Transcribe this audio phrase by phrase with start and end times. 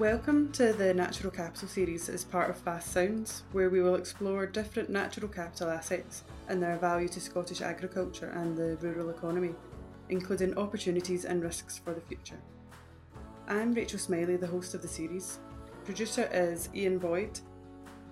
[0.00, 4.44] Welcome to the Natural Capital series as part of FAS Sounds, where we will explore
[4.44, 9.54] different natural capital assets and their value to Scottish agriculture and the rural economy,
[10.10, 12.38] including opportunities and risks for the future.
[13.48, 15.38] I'm Rachel Smillie, the host of the series.
[15.86, 17.40] Producer is Iain Boyd,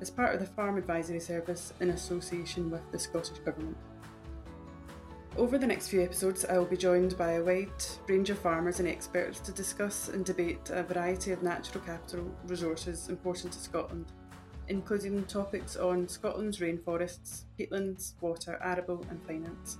[0.00, 3.76] as part of the Farm Advisory Service in association with the Scottish Government.
[5.36, 7.68] Over the next few episodes, I will be joined by a wide
[8.06, 13.08] range of farmers and experts to discuss and debate a variety of natural capital resources
[13.08, 14.12] important to Scotland,
[14.68, 19.78] including topics on Scotland's rainforests, peatlands, water, arable, and finance.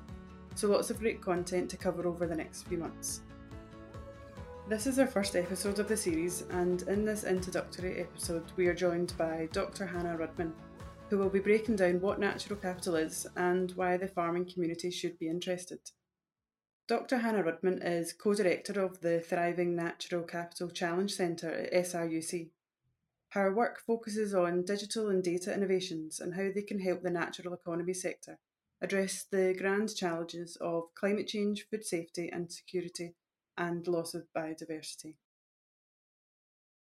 [0.57, 3.21] So, lots of great content to cover over the next few months.
[4.69, 8.75] This is our first episode of the series, and in this introductory episode, we are
[8.75, 9.87] joined by Dr.
[9.87, 10.53] Hannah Rudman,
[11.15, 15.17] who will be breaking down what natural capital is and why the farming community should
[15.17, 15.79] be interested.
[16.89, 17.19] Dr.
[17.19, 22.51] Hannah Rudman is co director of the Thriving Natural Capital Challenge Centre at SRUC.
[23.29, 27.55] Her work focuses on digital and data innovations and how they can help the natural
[27.55, 28.41] economy sector
[28.83, 33.15] address the grand challenges of climate change, food safety and security,
[33.57, 35.15] and loss of biodiversity.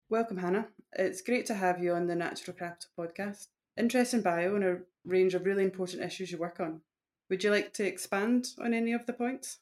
[0.08, 0.68] Welcome, Hannah.
[0.94, 3.48] It's great to have you on the Natural Capital podcast
[3.80, 6.82] interesting bio and a range of really important issues you work on.
[7.30, 9.60] Would you like to expand on any of the points?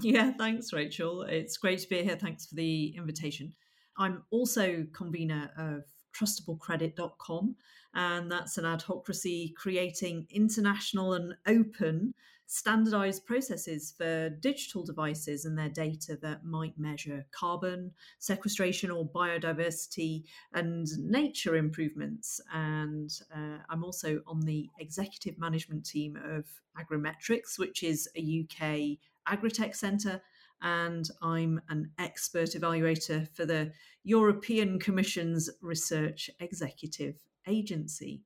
[0.00, 1.22] Yeah, thanks, Rachel.
[1.22, 2.16] It's great to be here.
[2.16, 3.54] Thanks for the invitation.
[3.96, 5.84] I'm also convener of
[6.18, 7.56] trustablecredit.com,
[7.94, 12.14] and that's an adhocracy creating international and open
[12.46, 20.24] standardized processes for digital devices and their data that might measure carbon sequestration or biodiversity
[20.52, 22.40] and nature improvements.
[22.52, 26.44] And uh, I'm also on the executive management team of
[26.78, 30.20] Agrimetrics, which is a UK agritech centre
[30.64, 33.70] and I'm an expert evaluator for the
[34.02, 37.16] European Commission's Research Executive
[37.46, 38.22] Agency.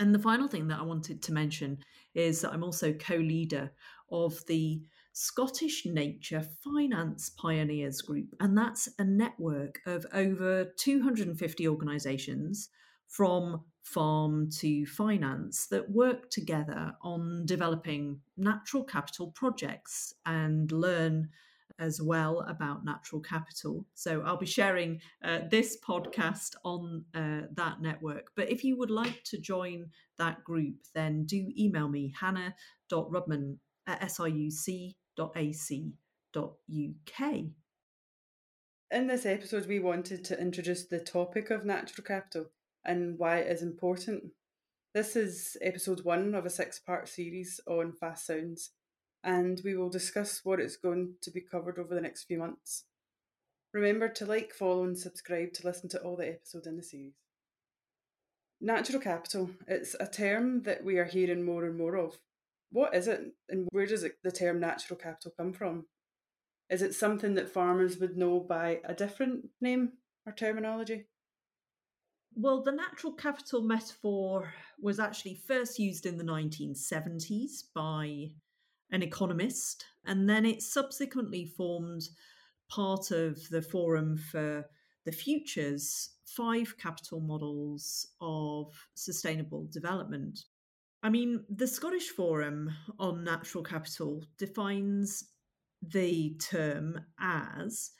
[0.00, 1.78] And the final thing that I wanted to mention
[2.14, 3.72] is that I'm also co leader
[4.10, 12.70] of the Scottish Nature Finance Pioneers Group, and that's a network of over 250 organisations
[13.06, 21.30] from farm to finance that work together on developing natural capital projects and learn
[21.78, 23.86] as well about natural capital.
[23.94, 28.30] So I'll be sharing uh, this podcast on uh, that network.
[28.36, 29.86] But if you would like to join
[30.18, 34.94] that group, then do email me, hannah.rudman at sruc.ac.uk.
[38.90, 42.46] In this episode, we wanted to introduce the topic of natural capital
[42.84, 44.24] and why it is important.
[44.94, 48.70] This is episode one of a six part series on FAS sounds
[49.24, 52.84] and we will discuss what is going to be covered over the next few months.
[53.72, 57.14] Remember to like, follow, and subscribe to listen to all the episodes in the series.
[58.60, 62.18] Natural capital, it's a term that we are hearing more and more of.
[62.70, 65.86] What is it, and where does it, the term natural capital come from?
[66.70, 69.92] Is it something that farmers would know by a different name
[70.26, 71.06] or terminology?
[72.34, 78.28] Well, the natural capital metaphor was actually first used in the 1970s by
[78.90, 82.02] an economist, and then it subsequently formed
[82.68, 84.64] part of the Forum for
[85.04, 90.40] the Future's five capital models of sustainable development.
[91.02, 95.24] I mean, the Scottish Forum on Natural Capital defines
[95.80, 97.92] the term as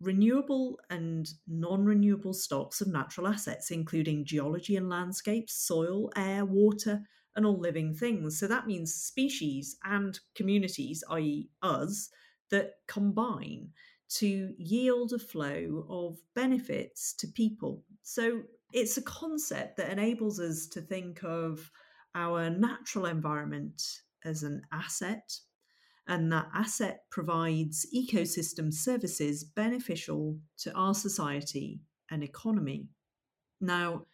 [0.00, 7.02] renewable and non renewable stocks of natural assets, including geology and landscapes, soil, air, water,
[7.36, 8.38] and all living things.
[8.38, 12.10] So that means species and communities, i.e., us,
[12.50, 13.70] that combine
[14.08, 17.82] to yield a flow of benefits to people.
[18.02, 21.70] So it's a concept that enables us to think of
[22.14, 23.82] our natural environment
[24.24, 25.36] as an asset,
[26.06, 32.88] and that asset provides ecosystem services beneficial to our society and economy.
[33.60, 34.06] Now,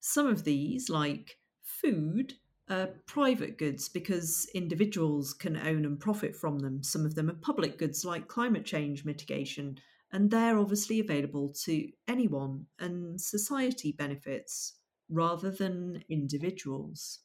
[0.00, 2.34] some of these, like food,
[2.68, 6.82] uh, private goods because individuals can own and profit from them.
[6.82, 9.78] Some of them are public goods like climate change mitigation,
[10.12, 14.74] and they're obviously available to anyone, and society benefits
[15.10, 17.20] rather than individuals.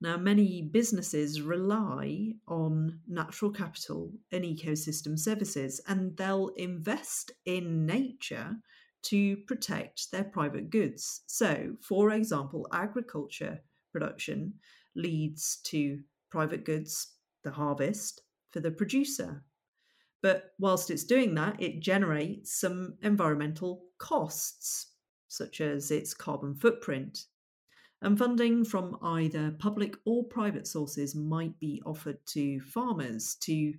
[0.00, 8.56] Now, many businesses rely on natural capital and ecosystem services, and they'll invest in nature
[9.02, 11.22] to protect their private goods.
[11.26, 13.60] So, for example, agriculture
[13.94, 14.52] production
[14.96, 16.00] leads to
[16.30, 17.14] private goods,
[17.44, 19.44] the harvest, for the producer.
[20.20, 24.92] But whilst it's doing that, it generates some environmental costs,
[25.28, 27.26] such as its carbon footprint.
[28.02, 33.74] And funding from either public or private sources might be offered to farmers to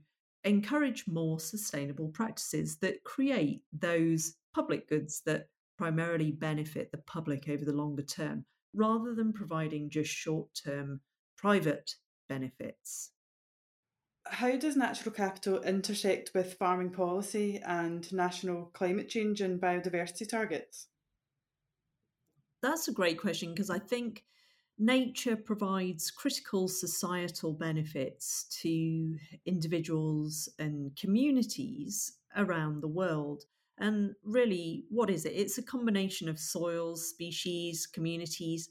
[0.46, 7.66] encourage more sustainable practices that create those public goods that primarily benefit the public over
[7.66, 11.02] the longer term, rather than providing just short term
[11.38, 11.96] private
[12.30, 13.12] benefits
[14.28, 20.88] how does natural capital intersect with farming policy and national climate change and biodiversity targets?
[22.62, 24.26] That's a great question because I think
[24.80, 33.46] nature provides critical societal benefits to individuals and communities around the world.
[33.78, 35.34] And really, what is it?
[35.34, 38.70] It's a combination of soils, species, communities,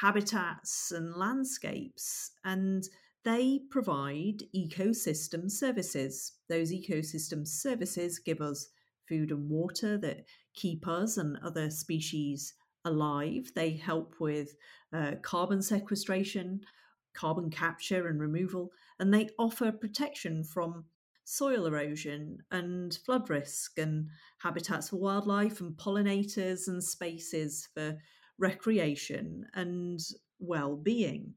[0.00, 2.32] habitats, and landscapes.
[2.44, 2.84] And
[3.24, 6.32] they provide ecosystem services.
[6.48, 8.68] Those ecosystem services give us
[9.08, 10.24] food and water that
[10.54, 12.54] keep us and other species
[12.84, 13.50] alive.
[13.54, 14.54] They help with
[14.92, 16.60] uh, carbon sequestration,
[17.14, 20.84] carbon capture and removal, and they offer protection from
[21.28, 24.08] soil erosion and flood risk and
[24.38, 27.98] habitats for wildlife and pollinators and spaces for
[28.38, 30.00] recreation and
[30.38, 31.34] well-being.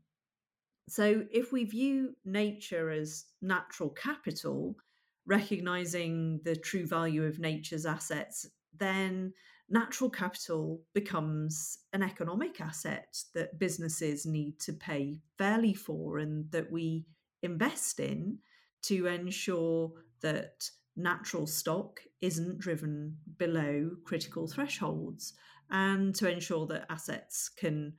[0.88, 4.77] So, if we view nature as natural capital,
[5.25, 8.47] recognizing the true value of nature's assets,
[8.77, 9.33] then
[9.69, 16.71] natural capital becomes an economic asset that businesses need to pay fairly for and that
[16.71, 17.05] we
[17.43, 18.38] invest in
[18.83, 19.91] to ensure
[20.21, 25.33] that natural stock isn't driven below critical thresholds
[25.69, 27.93] and to ensure that assets can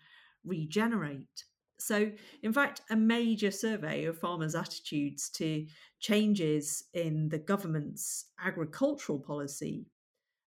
[0.45, 1.45] regenerate.
[1.79, 2.13] So,
[2.43, 5.67] in fact, a major survey of farmers' attitudes to
[5.99, 9.87] changes in the government's agricultural policy,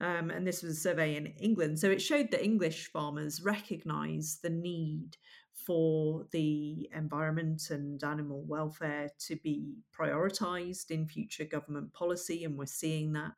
[0.01, 4.39] um, and this was a survey in England, so it showed that English farmers recognise
[4.41, 5.15] the need
[5.65, 12.65] for the environment and animal welfare to be prioritised in future government policy, and we're
[12.65, 13.31] seeing that.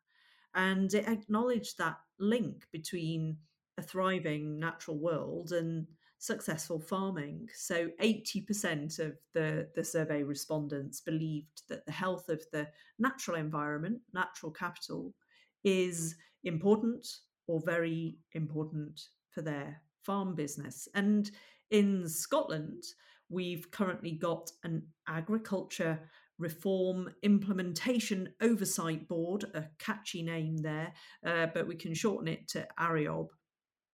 [0.55, 3.37] And it acknowledged that link between
[3.77, 5.87] a thriving natural world and
[6.19, 7.49] successful farming.
[7.53, 12.67] So 80% of the, the survey respondents believed that the health of the
[12.97, 15.13] natural environment, natural capital,
[15.63, 17.05] is important
[17.47, 20.87] or very important for their farm business.
[20.93, 21.29] And
[21.73, 22.83] in Scotland,
[23.29, 25.99] we've currently got an agriculture
[26.37, 30.93] reform implementation oversight board, a catchy name there,
[31.25, 33.27] uh, but we can shorten it to ARIOB.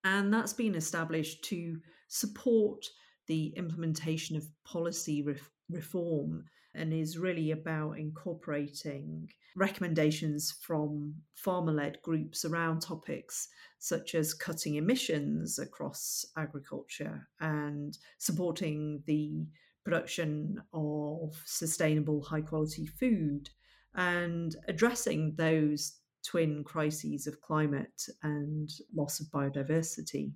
[0.03, 1.77] And that's been established to
[2.09, 2.85] support
[3.27, 6.43] the implementation of policy ref- reform
[6.75, 13.49] and is really about incorporating recommendations from farmer led groups around topics
[13.79, 19.45] such as cutting emissions across agriculture and supporting the
[19.83, 23.49] production of sustainable, high quality food
[23.95, 30.31] and addressing those twin crises of climate and loss of biodiversity.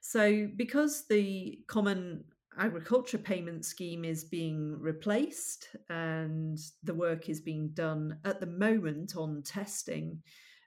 [0.00, 2.24] So, because the Common
[2.58, 9.16] Agriculture Payment Scheme is being replaced and the work is being done at the moment
[9.16, 10.22] on testing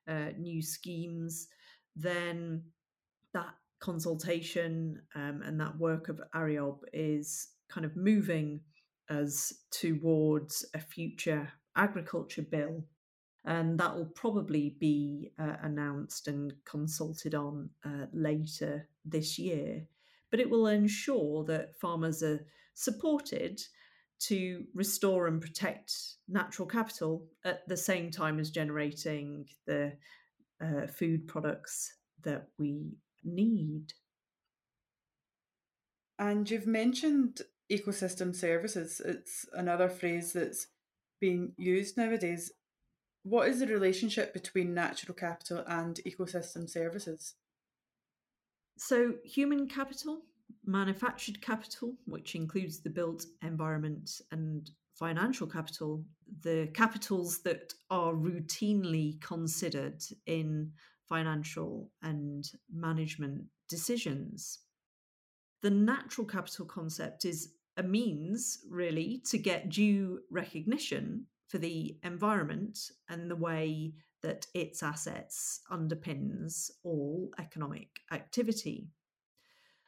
[0.08, 1.48] uh, new schemes,
[1.96, 2.64] then
[3.34, 8.60] that consultation um, and that work of ARIOB is kind of moving
[9.10, 12.84] us towards a future agriculture bill
[13.48, 19.88] and that will probably be uh, announced and consulted on uh, later this year.
[20.32, 23.62] But it will ensure that farmers are supported
[24.20, 25.94] to restore and protect
[26.28, 29.94] natural capital at the same time as generating the
[30.62, 31.94] uh, food products
[32.24, 33.94] that we need.
[36.20, 37.42] And you've mentioned
[37.72, 39.02] ecosystem services.
[39.04, 40.68] It's another phrase that's
[41.20, 42.52] being used nowadays.
[43.24, 47.36] What is the relationship between natural capital and ecosystem services?
[48.78, 50.22] So, human capital,
[50.66, 56.04] manufactured capital, which includes the built environment, and financial capital,
[56.42, 60.72] the capitals that are routinely considered in
[61.08, 64.60] financial and management decisions.
[65.62, 72.78] The natural capital concept is a means, really, to get due recognition for the environment
[73.10, 78.90] and the way that its assets underpins all economic activity.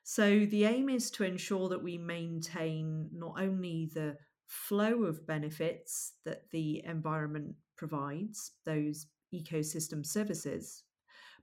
[0.04, 6.14] So the aim is to ensure that we maintain not only the flow of benefits
[6.26, 10.84] that the environment provides, those ecosystem services,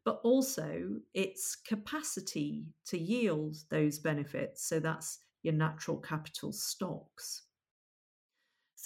[0.04, 4.66] but also its capacity to yield those benefits.
[4.68, 7.42] So that's your natural capital stocks.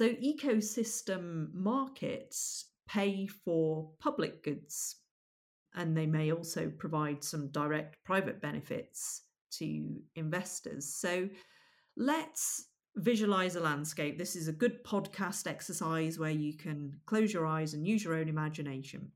[0.01, 4.97] So ecosystem markets pay for public goods
[5.75, 9.25] and they may also provide some direct private benefits
[9.59, 10.95] to investors.
[10.95, 11.29] So
[11.99, 14.17] let's visualize a landscape.
[14.17, 18.15] This is a good podcast exercise where you can close your eyes and use your
[18.15, 19.13] own imagination.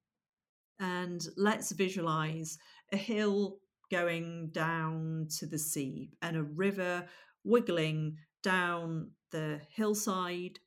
[0.81, 2.59] And let's visualize
[2.93, 3.57] a hill
[3.91, 7.07] going down to the sea and a river
[7.43, 10.59] wiggling down the hillside.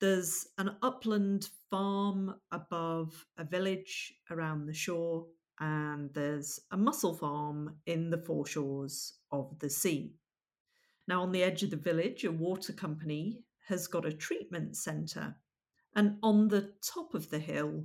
[0.00, 5.26] There's an upland farm above a village around the shore,
[5.58, 10.14] and there's a mussel farm in the foreshores of the sea.
[11.06, 15.36] Now, on the edge of the village, a water company has got a treatment centre,
[15.94, 17.84] and on the top of the hill,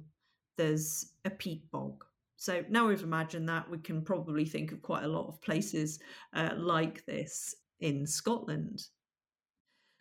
[0.56, 2.06] there's a peat bog.
[2.38, 6.00] So now we've imagined that, we can probably think of quite a lot of places
[6.34, 8.86] uh, like this in Scotland.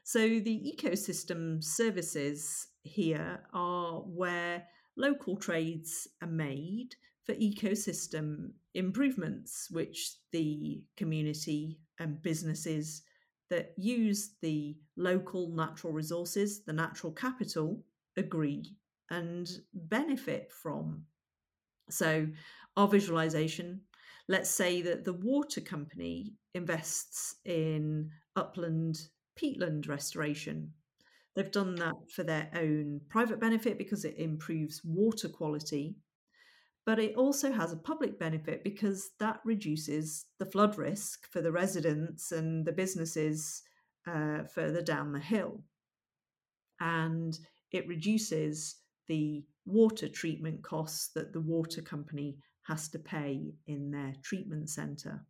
[0.06, 6.94] So the ecosystem services here are where local trades are made
[7.24, 13.02] for ecosystem improvements, which the community and businesses
[13.48, 17.82] that use the local natural resources, the natural capital,
[18.18, 18.76] agree
[19.10, 21.04] and benefit from.
[21.88, 22.28] So,
[22.76, 23.80] our visualization
[24.28, 28.98] let's say that the water company invests in upland
[29.40, 30.72] peatland restoration.
[31.34, 35.96] They've done that for their own private benefit because it improves water quality,
[36.86, 41.52] but it also has a public benefit because that reduces the flood risk for the
[41.52, 43.62] residents and the businesses
[44.06, 45.62] uh, further down the hill.
[46.80, 47.36] And
[47.72, 48.76] it reduces
[49.08, 52.36] the water treatment costs that the water company
[52.66, 55.24] has to pay in their treatment centre.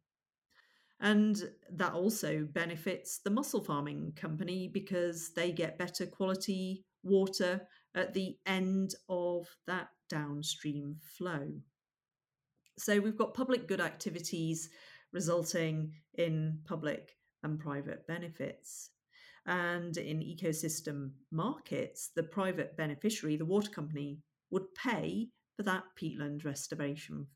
[1.04, 7.61] And that also benefits the mussel farming company because they get better quality water
[7.94, 11.46] at the end of that downstream flow.
[12.78, 14.70] So we've got public good activities
[15.12, 18.88] resulting in public and private benefits.
[19.44, 24.20] And in ecosystem markets, the private beneficiary, the water company,
[24.50, 27.26] would pay for that peatland restoration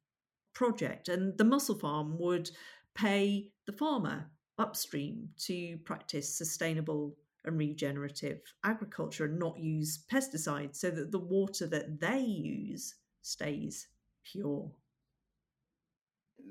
[0.55, 1.09] project.
[1.09, 2.51] And the mussel farm would
[2.99, 4.27] pay the farmer
[4.59, 7.15] upstream to practice sustainable
[7.45, 13.87] and regenerative agriculture and not use pesticides so that the water that they use stays
[14.25, 14.71] pure.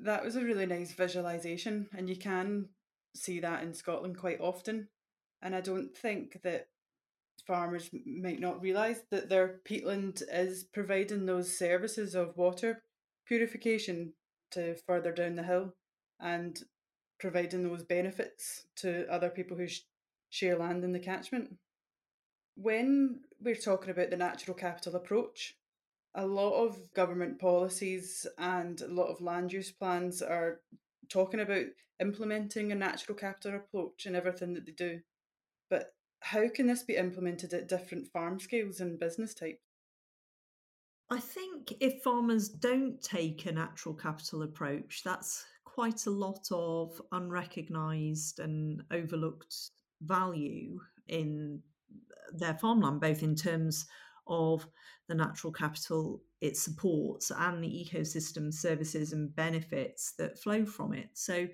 [0.04, 2.70] That was a really nice visualization, and you can
[3.16, 4.88] see that in Scotland quite often.
[5.42, 6.68] And I don't think that
[7.46, 12.84] farmers might not realise that their peatland is providing those services of water
[13.26, 14.14] purification
[14.52, 15.74] to further down the hill
[16.20, 16.64] and
[17.20, 19.82] providing those benefits to other people who sh-
[20.30, 21.56] share land in the catchment.
[22.56, 25.56] When we're talking about the natural capital approach,
[26.16, 30.62] a lot of government policies and a lot of land use plans are
[31.10, 31.66] talking about
[32.00, 35.00] implementing a natural capital approach in everything that they do.
[35.70, 39.67] But how can this be implemented at different farm scales and business types?
[41.10, 47.02] I think if farmers don't take a natural capital approach, that's quite a lot of
[47.12, 49.56] unrecognised and overlooked
[50.02, 51.62] value in
[52.34, 53.86] their farmland, both in terms
[54.28, 54.68] of
[55.08, 61.10] the natural capital it supports and the ecosystem services and benefits that flow from it.
[61.14, 61.48] So,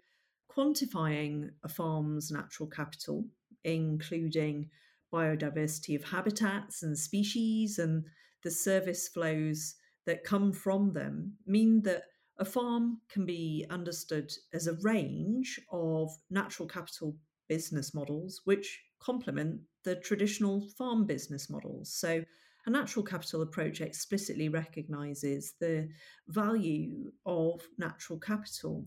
[0.51, 3.25] quantifying a farm's natural capital,
[3.63, 4.69] including
[5.13, 8.05] biodiversity of habitats and species and
[8.43, 12.03] the service flows that come from them mean that
[12.38, 17.15] a farm can be understood as a range of natural capital
[17.47, 21.93] business models which complement the traditional farm business models.
[21.93, 22.23] So,
[22.65, 25.89] a natural capital approach explicitly recognises the
[26.29, 28.85] value of natural capital.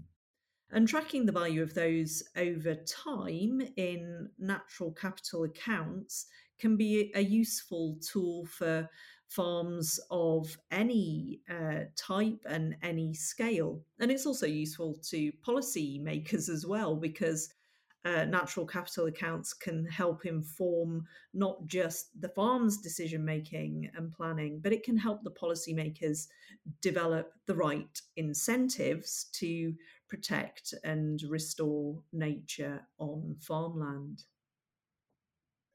[0.70, 6.26] And tracking the value of those over time in natural capital accounts
[6.58, 8.88] can be a useful tool for
[9.28, 13.82] farms of any uh, type and any scale.
[13.98, 17.52] And it's also useful to policy makers as well because
[18.06, 21.04] uh, natural capital accounts can help inform
[21.34, 26.28] not just the farm's decision making and planning, but it can help the policymakers
[26.80, 29.74] develop the right incentives to
[30.08, 34.22] protect and restore nature on farmland.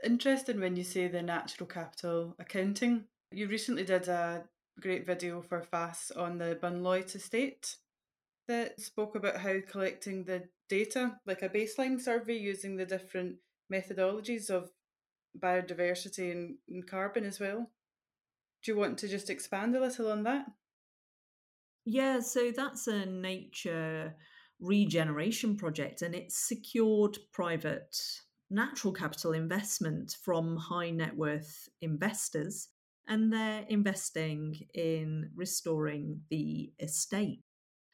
[0.04, 3.06] Interesting when you say the natural capital accounting.
[3.34, 4.44] You recently did a
[4.82, 7.78] great video for FAS on the Bunloit estate
[8.50, 13.38] that spoke about how collecting the data, like a baseline survey using the different
[13.72, 14.70] methodologies of
[15.40, 17.72] biodiversity and, and carbon as well.
[18.64, 20.46] Do you want to just expand a little on that?
[21.86, 24.14] Yeah, so that's a nature
[24.60, 27.98] regeneration project and it's secured private
[28.50, 32.68] natural capital investment from high net worth investors
[33.08, 37.42] and they're investing in restoring the estate.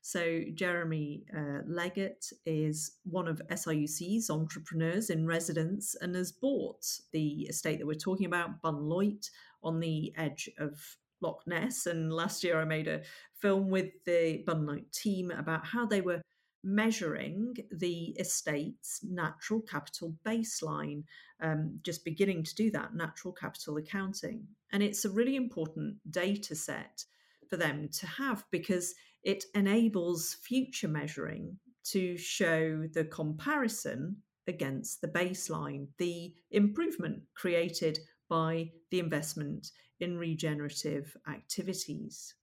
[0.02, 7.48] So, Jeremy uh, Leggett is one of SRUC's entrepreneurs in residence and has bought the
[7.50, 9.30] estate that we're talking about, Bunloit,
[9.64, 10.80] on the edge of
[11.22, 11.88] Loch Ness.
[11.88, 13.02] And last year I made a
[13.42, 16.22] film with the Bunloit team about how they were
[16.64, 21.04] measuring the estate's natural capital baseline,
[21.42, 24.46] um, just beginning to do that natural capital accounting.
[24.72, 27.04] And it's a really important data set
[27.50, 35.08] for them to have because it enables future measuring to show the comparison against the
[35.08, 38.00] baseline, the improvement created
[38.30, 42.36] by the investment in regenerative activities.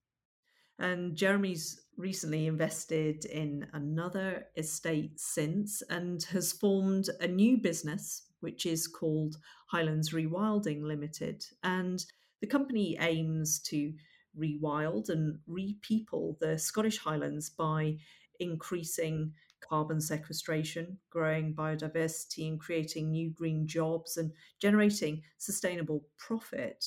[0.78, 8.66] And Jeremy's recently invested in another estate since and has formed a new business, which
[8.66, 9.36] is called
[9.66, 11.44] Highlands Rewilding Limited.
[11.62, 12.04] And
[12.40, 13.92] the company aims to
[14.38, 17.96] rewild and repeople the Scottish Highlands by
[18.40, 26.84] increasing carbon sequestration, growing biodiversity, and creating new green jobs and generating sustainable profit.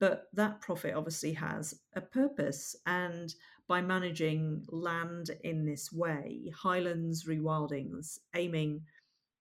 [0.00, 2.74] But that profit obviously has a purpose.
[2.86, 3.32] And
[3.70, 8.80] by managing land in this way, Highlands Rewilding's aiming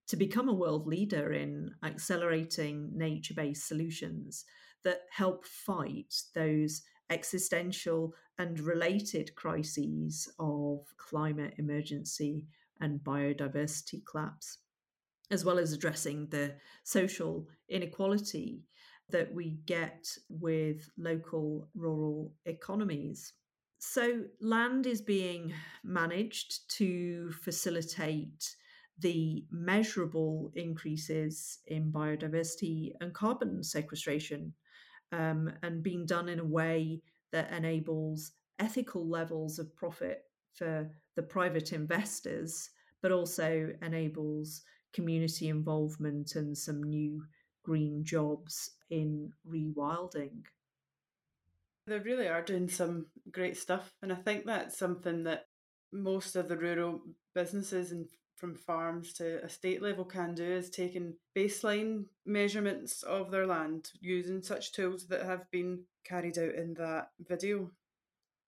[0.07, 4.45] to become a world leader in accelerating nature based solutions
[4.83, 12.45] that help fight those existential and related crises of climate emergency
[12.81, 14.59] and biodiversity collapse,
[15.31, 16.53] as well as addressing the
[16.83, 18.61] social inequality
[19.09, 23.33] that we get with local rural economies.
[23.81, 25.53] So, land is being
[25.85, 28.55] managed to facilitate
[28.99, 34.53] the measurable increases in biodiversity and carbon sequestration
[35.13, 41.23] um, and being done in a way that enables ethical levels of profit for the
[41.23, 44.61] private investors, but also enables
[44.91, 47.23] community involvement and some new
[47.63, 50.41] green jobs in rewilding.
[51.89, 55.45] They really are doing some great stuff, and I think that's something that
[55.91, 57.01] most of the rural
[57.33, 63.47] businesses and from farms to estate level can do is taking baseline measurements of their
[63.47, 67.71] land using such tools that have been carried out in that video.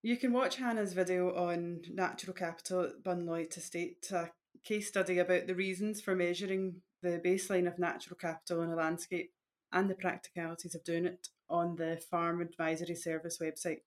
[0.03, 4.29] You can watch Hannah's video on natural capital at Bunloit Estate, a
[4.63, 9.31] case study about the reasons for measuring the baseline of natural capital in a landscape
[9.73, 13.81] and the practicalities of doing it on the Farm Advisory Service website.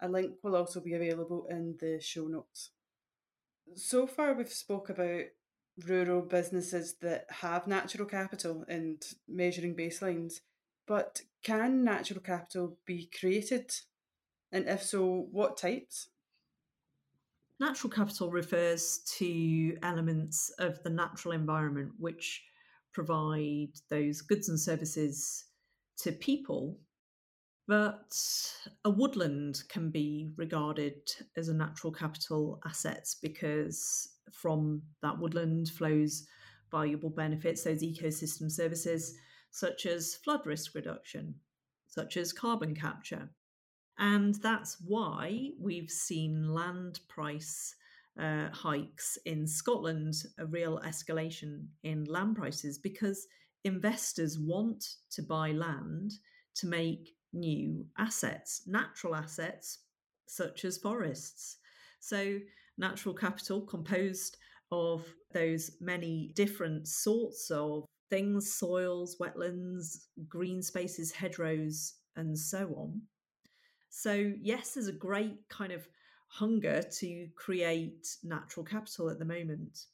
[0.00, 2.70] A link will also be available in the show notes.
[3.76, 5.26] So far, we've spoke about
[5.86, 10.40] rural businesses that have natural capital and measuring baselines,
[10.86, 13.72] but can natural capital be created?
[14.50, 16.08] And if so, what types?
[17.60, 22.42] Natural capital refers to elements of the natural environment which
[22.92, 25.44] provide those goods and services
[25.98, 26.78] to people.
[27.70, 28.20] But
[28.84, 36.26] a woodland can be regarded as a natural capital asset because from that woodland flows
[36.72, 39.16] valuable benefits, those ecosystem services,
[39.52, 41.36] such as flood risk reduction,
[41.86, 43.30] such as carbon capture.
[44.00, 47.76] And that's why we've seen land price
[48.18, 53.28] uh, hikes in Scotland, a real escalation in land prices, because
[53.62, 56.14] investors want to buy land
[56.56, 59.78] to make new assets, natural assets
[60.26, 61.58] such as forests.
[62.00, 62.38] So
[62.78, 64.36] natural capital composed
[64.72, 73.02] of those many different sorts of things soils, wetlands, green spaces, hedgerows, and so on.
[73.88, 75.86] So, yes, there's a great kind of
[76.28, 79.86] hunger to create natural capital at the moment.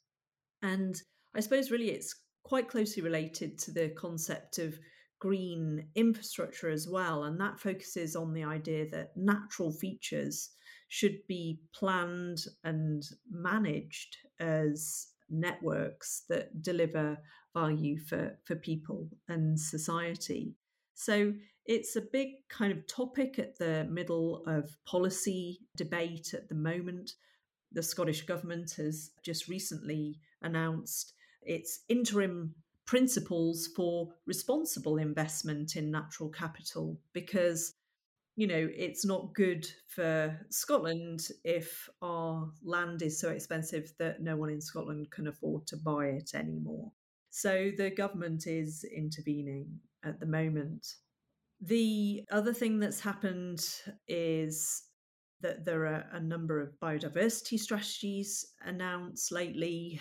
[0.61, 0.99] And
[1.35, 4.77] I suppose really it's quite closely related to the concept of
[5.19, 7.23] green infrastructure as well.
[7.23, 10.51] And that focuses on the idea that natural features
[10.89, 17.17] should be planned and managed as networks that deliver
[17.53, 20.55] value for, for people and society.
[20.93, 21.33] So
[21.65, 27.11] it's a big kind of topic at the middle of policy debate at the moment.
[27.73, 32.55] The Scottish Government has just recently announced its interim
[32.87, 37.75] principles for responsible investment in natural capital because
[38.37, 44.35] you know it's not good for Scotland if our land is so expensive that no
[44.35, 46.91] one in Scotland can afford to buy it anymore.
[47.29, 50.87] So the government is intervening at the moment.
[51.61, 53.67] The other thing that's happened
[54.07, 54.83] is
[55.41, 59.99] that there are a number of biodiversity strategies announced lately.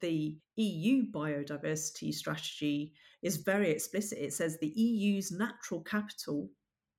[0.00, 4.18] The EU biodiversity strategy is very explicit.
[4.18, 6.50] It says the EU's natural capital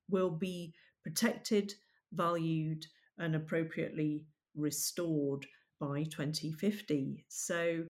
[0.08, 1.74] will be protected,
[2.12, 2.86] valued,
[3.18, 4.24] and appropriately
[4.54, 5.46] restored
[5.80, 7.24] by 2050.
[7.28, 7.84] So,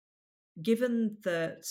[0.63, 1.67] given that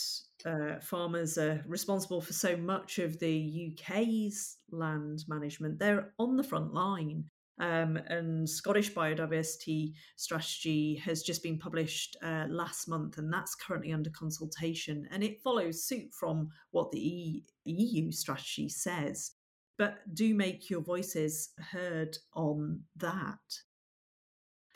[0.45, 6.43] uh, farmers are responsible for so much of the UK's land management, they're on the
[6.43, 7.25] front line
[7.59, 13.91] um, and Scottish biodiversity strategy has just been published uh, last month, and that's currently
[13.91, 15.07] under consultation.
[15.11, 19.31] And it follows suit from what the EU strategy says.
[19.77, 23.37] But do make your voices heard on that.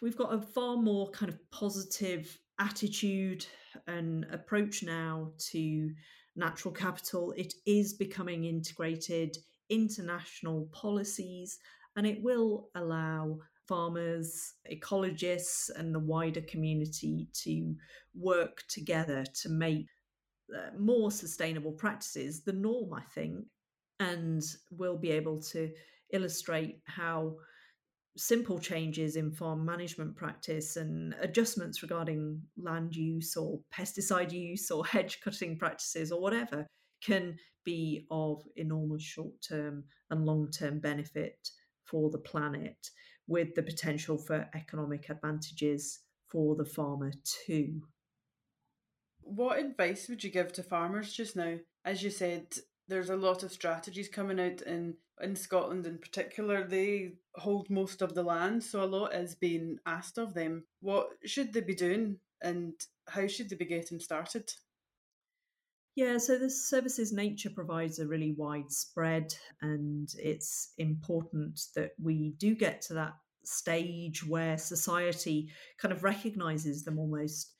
[0.01, 3.45] We've got a far more kind of positive attitude
[3.87, 5.91] and approach now to
[6.35, 7.33] natural capital.
[7.37, 9.37] It is becoming integrated
[9.69, 11.57] international policies
[11.95, 17.75] and it will allow farmers, ecologists, and the wider community to
[18.13, 19.87] work together to make
[20.53, 23.45] uh, more sustainable practices the norm, I think,
[23.99, 25.71] and we'll be able to
[26.11, 27.35] illustrate how
[28.15, 34.85] simple changes in farm management practice and adjustments regarding land use or pesticide use or
[34.85, 36.67] hedge cutting practices or whatever
[37.03, 41.49] can be of enormous short term and long term benefit
[41.93, 42.89] for the planet
[43.27, 47.11] with the potential for economic advantages for the farmer
[47.45, 47.83] too.
[49.21, 51.59] What advice would you give to farmers just now?
[51.85, 52.47] As you said,
[52.87, 56.63] there's a lot of strategies coming out in in Scotland in particular.
[56.63, 60.63] They hold most of the land, so a lot is being asked of them.
[60.81, 62.73] What should they be doing and
[63.07, 64.51] how should they be getting started?
[65.95, 72.55] Yeah, so the services nature provides are really widespread, and it's important that we do
[72.55, 77.53] get to that stage where society kind of recognizes them almost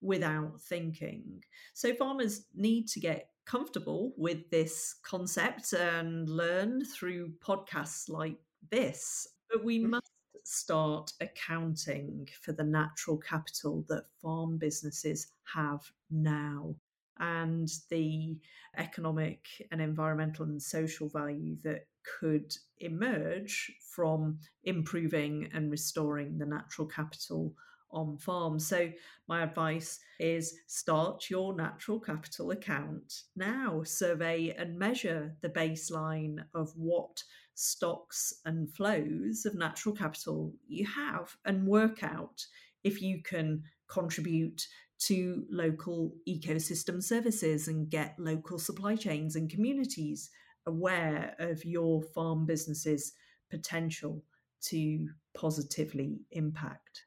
[0.00, 1.42] without thinking.
[1.74, 8.36] So farmers need to get comfortable with this concept and learn through podcasts like
[8.70, 9.26] this.
[9.50, 9.90] But we mm.
[9.90, 10.12] must
[10.44, 16.74] start accounting for the natural capital that farm businesses have now
[17.20, 18.38] and the
[18.76, 21.86] economic and environmental and social value that
[22.18, 27.54] could emerge from improving and restoring the natural capital
[27.92, 28.66] on farms.
[28.66, 28.90] So,
[29.28, 33.82] my advice is start your natural capital account now.
[33.82, 37.22] Survey and measure the baseline of what
[37.54, 42.46] stocks and flows of natural capital you have and work out
[42.84, 44.66] if you can contribute
[45.00, 50.30] to local ecosystem services and get local supply chains and communities
[50.66, 53.12] aware of your farm business's
[53.50, 54.22] potential
[54.62, 57.04] to positively impact.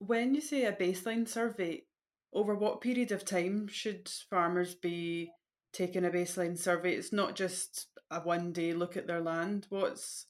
[0.00, 1.84] When you say a baseline survey,
[2.32, 5.30] over what period of time should farmers be
[5.72, 6.94] taking a baseline survey?
[6.94, 9.66] It's not just a one day look at their land.
[9.70, 10.26] What's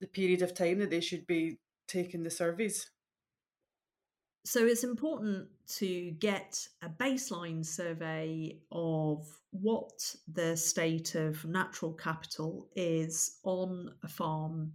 [0.00, 2.90] the period of time that they should be taking the surveys?
[4.46, 12.68] So it's important to get a baseline survey of what the state of natural capital
[12.76, 14.72] is on a farm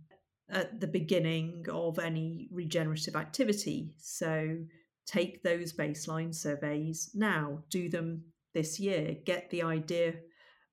[0.49, 3.93] at the beginning of any regenerative activity.
[3.97, 4.57] So
[5.05, 10.15] take those baseline surveys now, do them this year, get the idea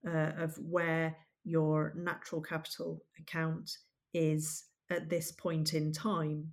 [0.04, 3.70] uh, of where your natural capital account
[4.12, 6.52] is at this point in time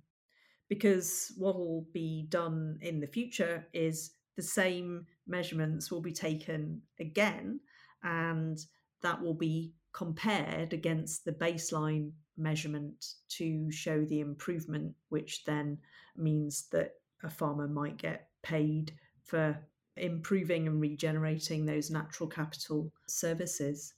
[0.68, 6.80] because what will be done in the future is the same measurements will be taken
[7.00, 7.60] again
[8.02, 8.58] and
[9.02, 15.78] that will be compared against the baseline measurement to show the improvement which then
[16.16, 18.92] means that a farmer might get paid
[19.24, 19.58] for
[19.96, 23.94] improving and regenerating those natural capital services.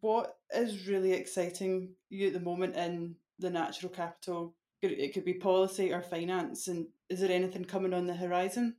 [0.00, 5.34] What is really exciting you at the moment in the natural capital It could be
[5.34, 6.68] policy or finance.
[6.68, 8.76] And is there anything coming on the horizon?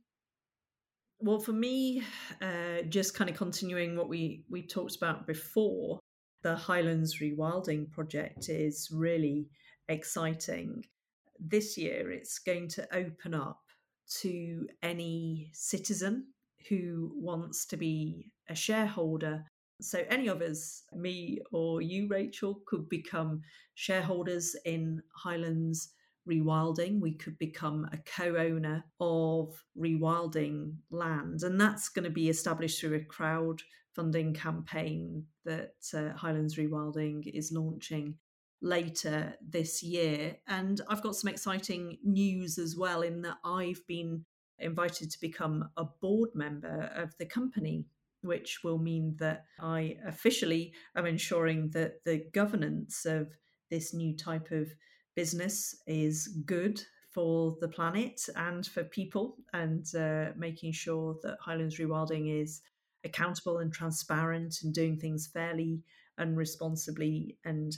[1.20, 2.02] Well, for me,
[2.40, 6.00] uh, just kind of continuing what we, we talked about before,
[6.42, 9.48] the Highlands Rewilding project is really
[9.88, 10.84] exciting.
[11.38, 13.60] This year, it's going to open up
[14.20, 16.26] to any citizen
[16.68, 19.44] who wants to be a shareholder.
[19.82, 23.42] So, any of us, me or you, Rachel, could become
[23.74, 25.90] shareholders in Highlands
[26.28, 27.00] Rewilding.
[27.00, 31.42] We could become a co owner of rewilding land.
[31.42, 37.52] And that's going to be established through a crowdfunding campaign that uh, Highlands Rewilding is
[37.52, 38.14] launching
[38.60, 40.36] later this year.
[40.46, 44.24] And I've got some exciting news as well, in that I've been
[44.58, 47.86] invited to become a board member of the company,
[48.22, 53.28] which will mean that I officially am ensuring that the governance of
[53.70, 54.68] this new type of
[55.14, 56.82] business is good
[57.12, 62.62] for the planet and for people, and uh, making sure that Highlands Rewilding is
[63.04, 65.82] accountable and transparent and doing things fairly
[66.18, 67.76] and responsibly and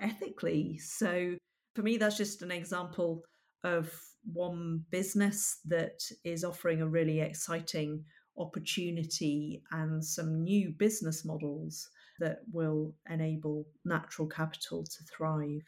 [0.00, 0.78] ethically.
[0.78, 1.36] So,
[1.74, 3.22] for me, that's just an example
[3.62, 3.90] of
[4.32, 8.04] one business that is offering a really exciting
[8.36, 11.88] opportunity and some new business models
[12.20, 15.64] that will enable natural capital to thrive.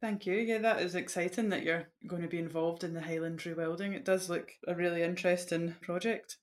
[0.00, 0.34] Thank you.
[0.34, 3.94] Yeah, that is exciting that you're going to be involved in the Highlands Rewilding.
[3.94, 6.38] It does look a really interesting project.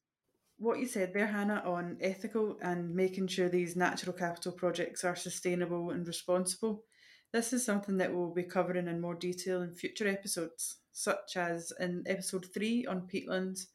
[0.62, 5.16] What you said there, Hannah, on ethical and making sure these natural capital projects are
[5.16, 6.84] sustainable and responsible,
[7.32, 11.72] this is something that we'll be covering in more detail in future episodes, such as
[11.80, 13.68] in episode 3 on peatlands,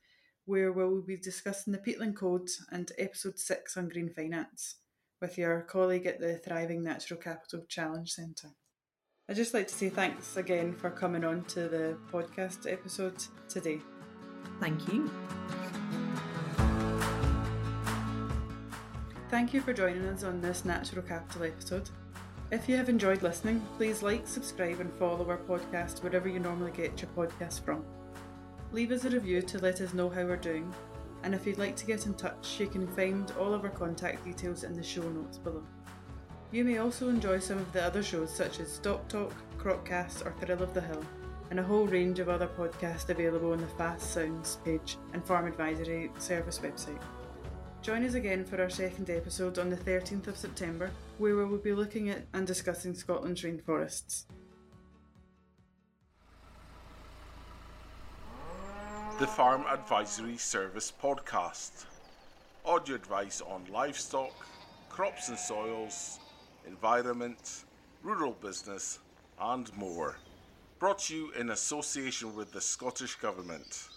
[0.44, 4.76] where we'll be discussing the peatland code, and episode 6 on green finance
[5.22, 8.50] with your colleague at the Thriving Natural Capital Challenge Centre.
[9.26, 13.80] I'd just like to say thanks again for coming on to the podcast episode today.
[14.60, 15.10] Thank you.
[19.34, 21.90] Thank you for joining us on this Natural Capital episode.
[22.52, 26.70] If you have enjoyed listening, please like, subscribe, and follow our podcast wherever you normally
[26.70, 27.84] get your podcast from.
[28.70, 30.72] Leave us a review to let us know how we're doing,
[31.24, 34.24] and if you'd like to get in touch, you can find all of our contact
[34.24, 35.64] details in the show notes below.
[36.52, 40.32] You may also enjoy some of the other shows such as Stock Talk, Cropcast, or
[40.38, 41.04] Thrill of the Hill,
[41.50, 45.48] and a whole range of other podcasts available on the FAS Sounds page and Farm
[45.48, 47.02] Advisory Service website.
[47.84, 51.58] Join us again for our second episode on the 13th of September, where we will
[51.58, 54.24] be looking at and discussing Scotland's rainforests.
[59.18, 61.84] The Farm Advisory Service Podcast.
[62.64, 64.32] Audio advice on livestock,
[64.88, 66.20] crops and soils,
[66.66, 67.66] environment,
[68.02, 69.00] rural business,
[69.38, 70.16] and more.
[70.78, 73.88] Brought to you in association with the Scottish Government.